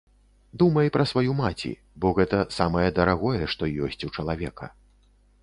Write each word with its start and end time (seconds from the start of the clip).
Думай 0.61 0.87
пра 0.95 1.03
сваю 1.11 1.35
маці, 1.41 1.71
бо 2.05 2.13
гэта 2.21 2.39
самае 2.57 2.87
дарагое, 3.01 3.43
што 3.53 3.63
ёсць 3.91 4.01
у 4.09 4.11
чалавека. 4.15 4.65